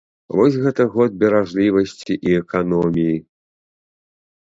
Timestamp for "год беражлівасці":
0.93-2.13